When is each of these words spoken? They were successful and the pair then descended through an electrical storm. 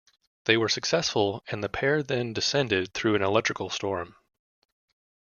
They 0.45 0.57
were 0.57 0.67
successful 0.67 1.43
and 1.49 1.63
the 1.63 1.69
pair 1.69 2.01
then 2.01 2.33
descended 2.33 2.91
through 2.91 3.13
an 3.13 3.21
electrical 3.21 3.69
storm. 3.69 4.15